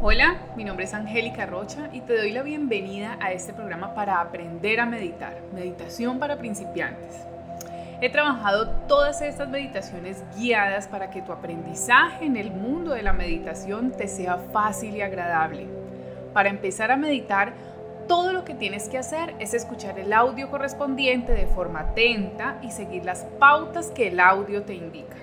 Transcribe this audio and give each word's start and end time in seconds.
Hola, 0.00 0.36
mi 0.54 0.62
nombre 0.62 0.84
es 0.84 0.94
Angélica 0.94 1.44
Rocha 1.44 1.88
y 1.92 2.02
te 2.02 2.16
doy 2.16 2.30
la 2.30 2.44
bienvenida 2.44 3.18
a 3.20 3.32
este 3.32 3.52
programa 3.52 3.94
para 3.94 4.20
aprender 4.20 4.78
a 4.78 4.86
meditar, 4.86 5.42
meditación 5.52 6.20
para 6.20 6.38
principiantes. 6.38 7.26
He 8.00 8.08
trabajado 8.08 8.70
todas 8.86 9.20
estas 9.22 9.48
meditaciones 9.48 10.22
guiadas 10.36 10.86
para 10.86 11.10
que 11.10 11.20
tu 11.20 11.32
aprendizaje 11.32 12.26
en 12.26 12.36
el 12.36 12.52
mundo 12.52 12.92
de 12.92 13.02
la 13.02 13.12
meditación 13.12 13.90
te 13.90 14.06
sea 14.06 14.36
fácil 14.36 14.94
y 14.94 15.00
agradable. 15.00 15.66
Para 16.32 16.48
empezar 16.48 16.92
a 16.92 16.96
meditar, 16.96 17.54
todo 18.06 18.32
lo 18.32 18.44
que 18.44 18.54
tienes 18.54 18.88
que 18.88 18.98
hacer 18.98 19.34
es 19.40 19.52
escuchar 19.52 19.98
el 19.98 20.12
audio 20.12 20.48
correspondiente 20.48 21.32
de 21.32 21.46
forma 21.46 21.80
atenta 21.80 22.58
y 22.62 22.70
seguir 22.70 23.04
las 23.04 23.24
pautas 23.40 23.90
que 23.90 24.06
el 24.06 24.20
audio 24.20 24.62
te 24.62 24.74
indica. 24.74 25.16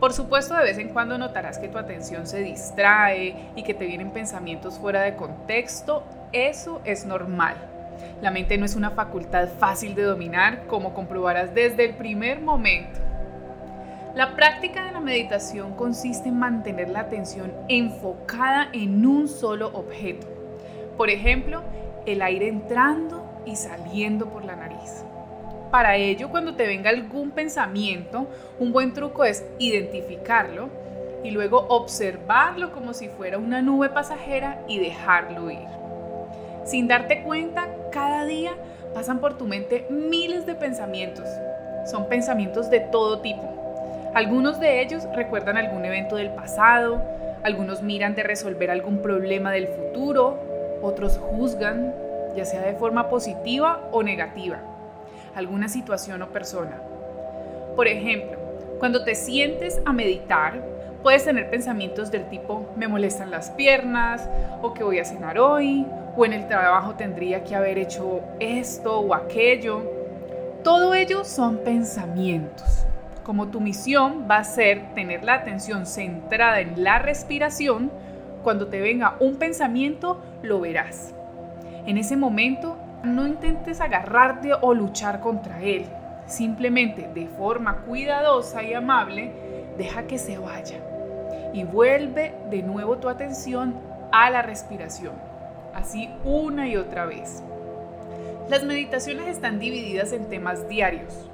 Por 0.00 0.14
supuesto, 0.14 0.54
de 0.54 0.62
vez 0.62 0.78
en 0.78 0.88
cuando 0.88 1.18
notarás 1.18 1.58
que 1.58 1.68
tu 1.68 1.76
atención 1.76 2.26
se 2.26 2.40
distrae 2.40 3.36
y 3.54 3.62
que 3.62 3.74
te 3.74 3.84
vienen 3.84 4.12
pensamientos 4.12 4.78
fuera 4.78 5.02
de 5.02 5.14
contexto. 5.14 6.02
Eso 6.32 6.80
es 6.84 7.04
normal. 7.04 7.56
La 8.22 8.30
mente 8.30 8.56
no 8.56 8.64
es 8.64 8.76
una 8.76 8.92
facultad 8.92 9.48
fácil 9.58 9.94
de 9.94 10.04
dominar, 10.04 10.66
como 10.68 10.94
comprobarás 10.94 11.54
desde 11.54 11.84
el 11.84 11.96
primer 11.96 12.40
momento. 12.40 12.98
La 14.14 14.34
práctica 14.36 14.86
de 14.86 14.92
la 14.92 15.00
meditación 15.00 15.74
consiste 15.74 16.30
en 16.30 16.38
mantener 16.38 16.88
la 16.88 17.00
atención 17.00 17.52
enfocada 17.68 18.70
en 18.72 19.04
un 19.04 19.28
solo 19.28 19.68
objeto. 19.74 20.26
Por 20.96 21.10
ejemplo, 21.10 21.62
el 22.06 22.22
aire 22.22 22.48
entrando 22.48 23.42
y 23.44 23.56
saliendo 23.56 24.30
por 24.30 24.46
la 24.46 24.56
nariz. 24.56 25.04
Para 25.70 25.94
ello, 25.94 26.30
cuando 26.30 26.56
te 26.56 26.66
venga 26.66 26.90
algún 26.90 27.30
pensamiento, 27.30 28.26
un 28.58 28.72
buen 28.72 28.92
truco 28.92 29.24
es 29.24 29.44
identificarlo 29.60 30.68
y 31.22 31.30
luego 31.30 31.64
observarlo 31.68 32.72
como 32.72 32.92
si 32.92 33.08
fuera 33.08 33.38
una 33.38 33.62
nube 33.62 33.88
pasajera 33.88 34.62
y 34.66 34.80
dejarlo 34.80 35.48
ir. 35.48 35.68
Sin 36.64 36.88
darte 36.88 37.22
cuenta, 37.22 37.68
cada 37.92 38.24
día 38.24 38.52
pasan 38.94 39.20
por 39.20 39.38
tu 39.38 39.46
mente 39.46 39.86
miles 39.90 40.44
de 40.44 40.56
pensamientos. 40.56 41.28
Son 41.88 42.08
pensamientos 42.08 42.68
de 42.68 42.80
todo 42.80 43.20
tipo. 43.20 44.10
Algunos 44.12 44.58
de 44.58 44.82
ellos 44.82 45.06
recuerdan 45.14 45.56
algún 45.56 45.84
evento 45.84 46.16
del 46.16 46.30
pasado, 46.30 47.00
algunos 47.44 47.80
miran 47.80 48.16
de 48.16 48.24
resolver 48.24 48.72
algún 48.72 49.02
problema 49.02 49.52
del 49.52 49.68
futuro, 49.68 50.36
otros 50.82 51.16
juzgan, 51.16 51.94
ya 52.34 52.44
sea 52.44 52.62
de 52.62 52.74
forma 52.74 53.08
positiva 53.08 53.88
o 53.92 54.02
negativa 54.02 54.69
alguna 55.34 55.68
situación 55.68 56.22
o 56.22 56.28
persona. 56.28 56.80
Por 57.76 57.88
ejemplo, 57.88 58.38
cuando 58.78 59.04
te 59.04 59.14
sientes 59.14 59.80
a 59.84 59.92
meditar, 59.92 60.62
puedes 61.02 61.24
tener 61.24 61.50
pensamientos 61.50 62.10
del 62.10 62.28
tipo 62.28 62.72
me 62.76 62.88
molestan 62.88 63.30
las 63.30 63.50
piernas 63.50 64.28
o 64.62 64.74
que 64.74 64.84
voy 64.84 64.98
a 64.98 65.04
cenar 65.04 65.38
hoy 65.38 65.86
o 66.16 66.24
en 66.24 66.32
el 66.32 66.46
trabajo 66.48 66.94
tendría 66.94 67.44
que 67.44 67.54
haber 67.54 67.78
hecho 67.78 68.20
esto 68.38 69.00
o 69.00 69.14
aquello. 69.14 69.82
Todo 70.64 70.94
ello 70.94 71.24
son 71.24 71.58
pensamientos. 71.58 72.86
Como 73.22 73.48
tu 73.48 73.60
misión 73.60 74.26
va 74.30 74.38
a 74.38 74.44
ser 74.44 74.94
tener 74.94 75.24
la 75.24 75.34
atención 75.34 75.86
centrada 75.86 76.60
en 76.60 76.82
la 76.82 76.98
respiración, 76.98 77.90
cuando 78.42 78.68
te 78.68 78.80
venga 78.80 79.16
un 79.20 79.36
pensamiento, 79.36 80.20
lo 80.42 80.60
verás. 80.60 81.14
En 81.86 81.98
ese 81.98 82.16
momento 82.16 82.76
no 83.02 83.26
intentes 83.26 83.80
agarrarte 83.80 84.52
o 84.60 84.74
luchar 84.74 85.20
contra 85.20 85.60
él. 85.62 85.86
Simplemente 86.26 87.08
de 87.12 87.26
forma 87.26 87.78
cuidadosa 87.78 88.62
y 88.62 88.74
amable, 88.74 89.32
deja 89.76 90.06
que 90.06 90.18
se 90.18 90.38
vaya. 90.38 90.78
Y 91.52 91.64
vuelve 91.64 92.34
de 92.50 92.62
nuevo 92.62 92.98
tu 92.98 93.08
atención 93.08 93.74
a 94.12 94.30
la 94.30 94.42
respiración. 94.42 95.14
Así 95.74 96.10
una 96.24 96.68
y 96.68 96.76
otra 96.76 97.06
vez. 97.06 97.42
Las 98.48 98.64
meditaciones 98.64 99.28
están 99.28 99.58
divididas 99.58 100.12
en 100.12 100.26
temas 100.26 100.68
diarios. 100.68 101.30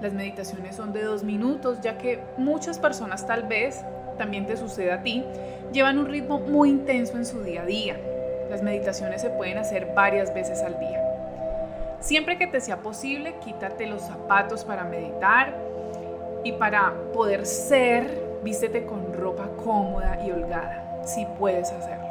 Las 0.00 0.12
meditaciones 0.12 0.76
son 0.76 0.92
de 0.92 1.02
dos 1.02 1.24
minutos, 1.24 1.80
ya 1.80 1.98
que 1.98 2.20
muchas 2.36 2.78
personas 2.78 3.26
tal 3.26 3.42
vez, 3.42 3.84
también 4.16 4.46
te 4.46 4.56
sucede 4.56 4.92
a 4.92 5.02
ti, 5.02 5.24
llevan 5.72 5.98
un 5.98 6.06
ritmo 6.06 6.38
muy 6.38 6.70
intenso 6.70 7.16
en 7.16 7.26
su 7.26 7.42
día 7.42 7.62
a 7.62 7.66
día. 7.66 7.96
Las 8.48 8.62
meditaciones 8.62 9.20
se 9.20 9.30
pueden 9.30 9.58
hacer 9.58 9.92
varias 9.94 10.32
veces 10.32 10.62
al 10.62 10.78
día. 10.78 11.09
Siempre 12.00 12.38
que 12.38 12.46
te 12.46 12.60
sea 12.60 12.78
posible, 12.78 13.34
quítate 13.44 13.86
los 13.86 14.02
zapatos 14.02 14.64
para 14.64 14.84
meditar 14.84 15.54
y 16.42 16.52
para 16.52 16.94
poder 17.12 17.44
ser, 17.44 18.38
vístete 18.42 18.86
con 18.86 19.12
ropa 19.12 19.48
cómoda 19.62 20.18
y 20.26 20.30
holgada, 20.30 21.02
si 21.04 21.26
puedes 21.38 21.70
hacerlo. 21.70 22.08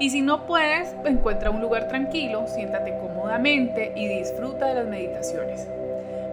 Y 0.00 0.10
si 0.10 0.20
no 0.20 0.44
puedes, 0.46 0.94
encuentra 1.04 1.50
un 1.50 1.60
lugar 1.60 1.86
tranquilo, 1.86 2.46
siéntate 2.48 2.98
cómodamente 2.98 3.92
y 3.94 4.08
disfruta 4.08 4.66
de 4.66 4.74
las 4.74 4.86
meditaciones. 4.86 5.68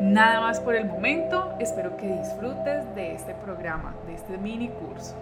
Nada 0.01 0.41
más 0.41 0.59
por 0.59 0.75
el 0.75 0.85
momento, 0.85 1.53
espero 1.59 1.95
que 1.95 2.07
disfrutes 2.07 2.93
de 2.95 3.13
este 3.13 3.35
programa, 3.35 3.95
de 4.07 4.15
este 4.15 4.37
mini 4.37 4.67
curso. 4.67 5.15